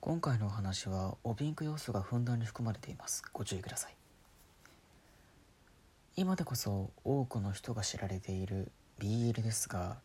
[0.00, 3.22] 今回のお話はおピンク要素がふんだんに含まれています。
[3.32, 3.96] ご注意ください。
[6.16, 9.98] 今でこそ多くの人が知られている BL ですが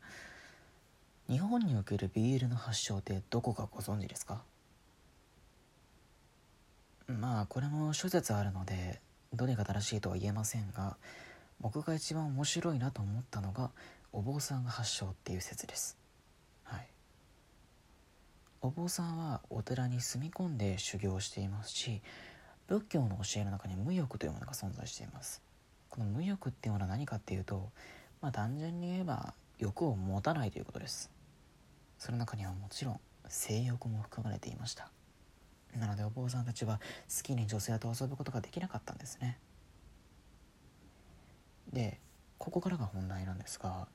[1.30, 4.42] 日本における BL の発祥ってどこかご存知ですか？
[7.08, 9.00] まあこれも諸説あるので
[9.32, 10.98] どれが正しいとは言えませんが
[11.62, 13.70] 僕が一番面白いなと思ったのが
[14.12, 15.98] お坊さんが発祥っていう説です。
[18.66, 22.02] お坊さんはお寺に住み込んで修行していますし
[22.68, 25.44] 仏教の教えの中に無欲というものが存在しています。
[25.90, 27.72] この無欲っていうものは何かっていうと
[28.22, 31.12] まあ単純に言えば欲を持たないということです。
[32.00, 34.90] その中にはもちろん性欲も含まれていました。
[35.78, 36.80] なのでお坊さんたちは
[37.14, 39.40] 好きに女性と遊ぶことができなかったんですね。
[41.74, 42.00] で
[42.38, 43.90] ここからが本題なんですが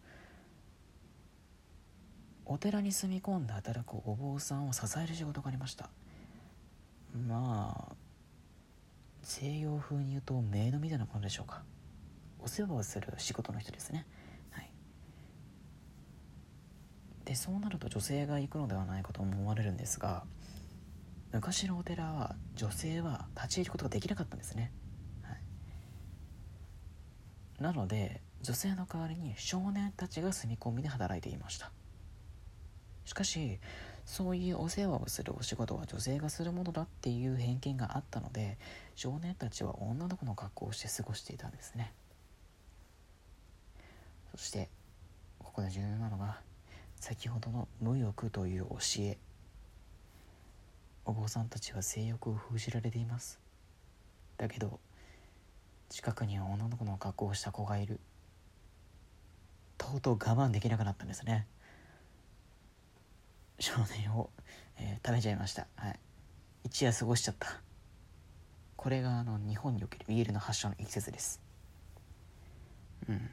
[2.49, 5.91] お寺に住み込んで働くお坊さんを支える仕事がありました。
[7.29, 7.97] まあ
[9.23, 11.63] 西洋風に言うとメイドみたいなものでしょうか。
[12.41, 14.07] お世話をする仕事の人ですね。
[14.51, 14.71] はい。
[17.27, 20.25] でそうなると女性が行くのではないかと思われるんですが
[21.31, 24.73] 昔のお寺は女性は立ち入ることができなかったんですね、
[25.23, 25.43] はい、
[27.63, 31.71] なので女性の代わりに少年たちが住み込みで働いていました。
[33.09, 33.59] しかし
[34.05, 38.59] そういうお世話をするお仕事は女性がするものだっていう偏見があったので
[38.97, 41.95] 少年たちは女の子の格好をして過ごしていたんですね。
[44.33, 44.69] そして
[45.39, 46.41] ここで重要なのが
[46.97, 49.17] 先ほどの無欲という教え。
[51.07, 53.41] お坊さんたちは性欲を封じられています。
[54.37, 54.81] だけど
[55.89, 58.01] 近くには女の子の格好をした子がいる。
[59.79, 61.47] とうとう我慢できなくなったんですね。
[63.59, 64.31] 少年を、
[64.79, 65.67] えー、食べちゃいました。
[65.77, 65.99] はい。
[66.65, 67.61] 一夜過ごしちゃった。
[68.77, 71.41] これがあの日本におけるビールの発祥の一節です。
[73.09, 73.31] うん。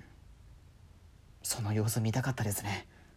[1.44, 2.88] その様子見たかったですね。